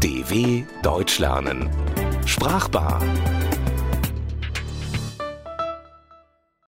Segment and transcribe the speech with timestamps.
[0.00, 1.70] DW Deutsch lernen.
[2.26, 3.00] Sprachbar.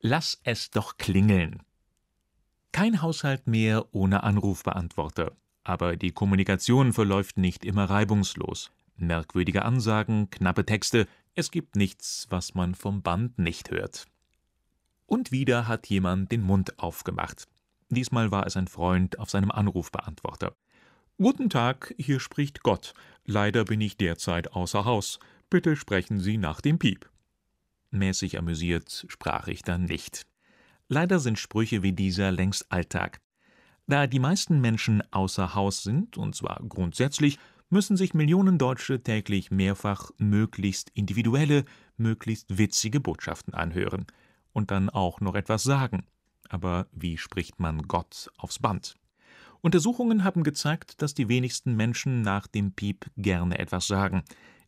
[0.00, 1.62] Lass es doch klingeln.
[2.72, 5.32] Kein Haushalt mehr ohne Anrufbeantworter.
[5.62, 8.70] Aber die Kommunikation verläuft nicht immer reibungslos.
[8.96, 14.04] Merkwürdige Ansagen, knappe Texte, es gibt nichts, was man vom Band nicht hört.
[15.06, 17.48] Und wieder hat jemand den Mund aufgemacht.
[17.90, 20.56] Diesmal war es ein Freund auf seinem Anrufbeantworter.
[21.18, 22.94] Guten Tag, hier spricht Gott.
[23.24, 25.20] Leider bin ich derzeit außer Haus.
[25.48, 27.08] Bitte sprechen Sie nach dem Piep.
[27.90, 30.26] Mäßig amüsiert sprach ich dann nicht.
[30.88, 33.20] Leider sind Sprüche wie dieser längst Alltag.
[33.86, 37.38] Da die meisten Menschen außer Haus sind, und zwar grundsätzlich,
[37.70, 41.64] müssen sich Millionen Deutsche täglich mehrfach möglichst individuelle,
[41.96, 44.06] möglichst witzige Botschaften anhören
[44.52, 46.06] und dann auch noch etwas sagen.
[46.54, 48.94] Aber wie spricht man Gott aufs Band?
[49.60, 54.22] Untersuchungen haben gezeigt, dass die wenigsten Menschen nach dem Piep gerne etwas sagen.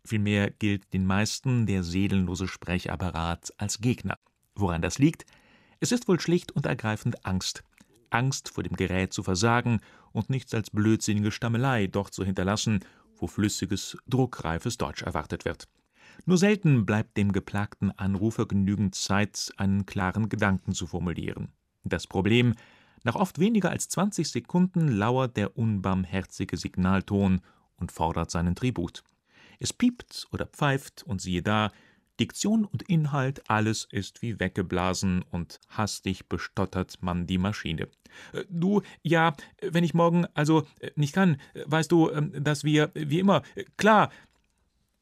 [0.05, 4.19] Vielmehr gilt den meisten der seelenlose Sprechapparat als Gegner.
[4.57, 5.27] Woran das liegt?
[5.79, 7.63] Es ist wohl schlicht und ergreifend Angst.
[8.11, 9.79] Angst vor dem Gerät zu versagen
[10.11, 12.81] und nichts als blödsinnige Stammelei dort zu hinterlassen,
[13.15, 15.69] wo flüssiges, druckreifes Deutsch erwartet wird.
[16.25, 21.53] Nur selten bleibt dem geplagten Anrufer genügend Zeit, einen klaren Gedanken zu formulieren.
[21.89, 22.55] Das Problem,
[23.05, 27.41] nach oft weniger als 20 Sekunden lauert der unbarmherzige Signalton
[27.77, 29.05] und fordert seinen Tribut.
[29.59, 31.71] Es piept oder pfeift und siehe da,
[32.19, 37.89] Diktion und Inhalt, alles ist wie weggeblasen und hastig bestottert man die Maschine.
[38.33, 42.65] Äh, du, ja, wenn ich morgen also äh, nicht kann, äh, weißt du, ähm, dass
[42.65, 43.43] wir, wie immer,
[43.77, 44.11] klar.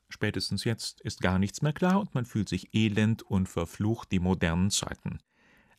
[0.08, 4.20] Spätestens jetzt ist gar nichts mehr klar und man fühlt sich elend und verflucht die
[4.20, 5.18] modernen Zeiten.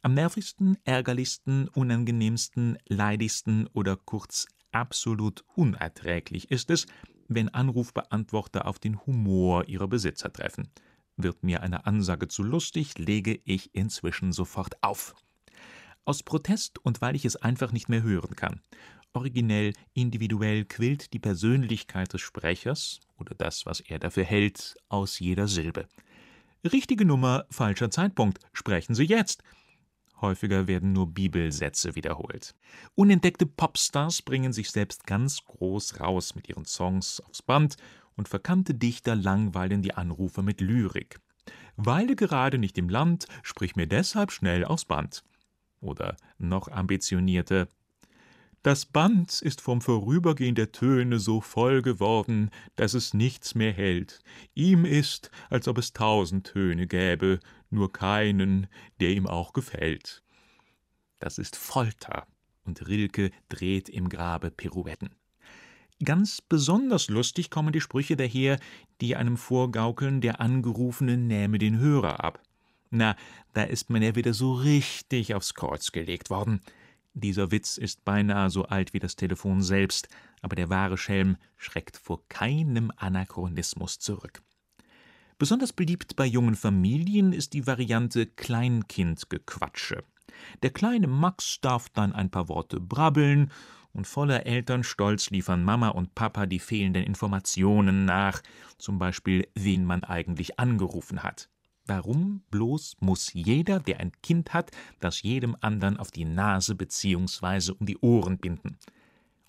[0.06, 6.86] Am nervigsten, ärgerlichsten, unangenehmsten, leidigsten oder kurz absolut unerträglich ist es,
[7.28, 10.70] wenn Anrufbeantworter auf den Humor ihrer Besitzer treffen.
[11.18, 15.16] Wird mir eine Ansage zu lustig, lege ich inzwischen sofort auf.
[16.04, 18.62] Aus Protest und weil ich es einfach nicht mehr hören kann.
[19.14, 25.48] Originell, individuell quillt die Persönlichkeit des Sprechers oder das, was er dafür hält, aus jeder
[25.48, 25.88] Silbe.
[26.64, 28.38] Richtige Nummer, falscher Zeitpunkt.
[28.54, 29.42] Sprechen Sie jetzt.
[30.22, 32.56] Häufiger werden nur Bibelsätze wiederholt.
[32.96, 37.76] Unentdeckte Popstars bringen sich selbst ganz groß raus mit ihren Songs aufs Band
[38.16, 41.20] und verkannte Dichter langweilen die Anrufer mit Lyrik.
[41.76, 45.24] Weile gerade nicht im Land, sprich mir deshalb schnell aufs Band.
[45.82, 47.68] Oder noch ambitionierter,
[48.66, 54.22] das Band ist vom Vorübergehen der Töne so voll geworden, dass es nichts mehr hält.
[54.56, 57.40] Ihm ist, als ob es tausend Töne gäbe,
[57.70, 58.66] nur keinen,
[59.00, 60.24] der ihm auch gefällt.
[61.20, 62.26] Das ist Folter,
[62.64, 65.12] und Rilke dreht im Grabe Pirouetten.
[66.04, 68.58] Ganz besonders lustig kommen die Sprüche daher,
[69.00, 72.42] die einem vorgaukeln, der Angerufene nähme den Hörer ab.
[72.90, 73.16] Na,
[73.54, 76.62] da ist man ja wieder so richtig aufs Kreuz gelegt worden.
[77.18, 80.10] Dieser Witz ist beinahe so alt wie das Telefon selbst,
[80.42, 84.44] aber der wahre Schelm schreckt vor keinem Anachronismus zurück.
[85.38, 90.04] Besonders beliebt bei jungen Familien ist die Variante Kleinkindgequatsche.
[90.62, 93.50] Der kleine Max darf dann ein paar Worte brabbeln,
[93.94, 98.42] und voller Elternstolz liefern Mama und Papa die fehlenden Informationen nach,
[98.78, 101.50] zum Beispiel, wen man eigentlich angerufen hat.
[101.86, 107.74] Warum bloß muss jeder, der ein Kind hat, das jedem anderen auf die Nase bzw.
[107.80, 108.78] um die Ohren binden?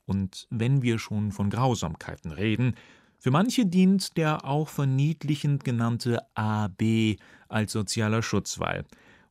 [0.05, 2.75] Und wenn wir schon von Grausamkeiten reden,
[3.19, 7.17] für manche dient der auch verniedlichend genannte AB
[7.49, 8.85] als sozialer Schutzwall,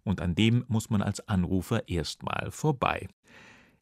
[0.04, 3.08] und an dem muss man als Anrufer erstmal vorbei.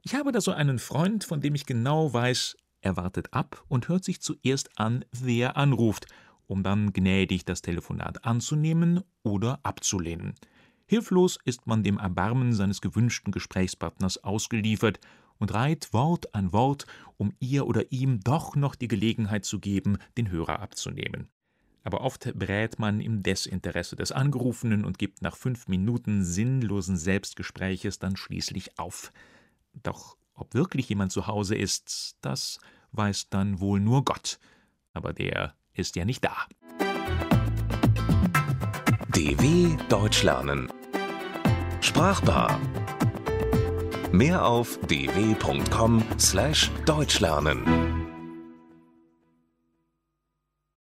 [0.04, 3.88] Ich habe da so einen Freund, von dem ich genau weiß, er wartet ab und
[3.88, 6.08] hört sich zuerst an, wer anruft,
[6.48, 10.36] um dann gnädig das Telefonat anzunehmen oder abzulehnen.
[10.86, 15.00] Hilflos ist man dem Erbarmen seines gewünschten Gesprächspartners ausgeliefert
[15.40, 16.86] und reiht Wort an Wort,
[17.18, 21.30] um ihr oder ihm doch noch die Gelegenheit zu geben, den Hörer abzunehmen.
[21.84, 28.00] Aber oft brät man im Desinteresse des Angerufenen und gibt nach fünf Minuten sinnlosen Selbstgespräches
[28.00, 29.12] dann schließlich auf.
[29.84, 32.60] Doch ob wirklich jemand zu Hause ist, das
[32.94, 34.40] weiß dann wohl nur Gott.
[34.94, 36.36] Aber der ist ja nicht da.
[39.10, 40.72] DW Deutsch lernen.
[41.82, 42.60] Sprachbar.
[44.12, 47.83] Mehr auf dw.com/deutschlernen.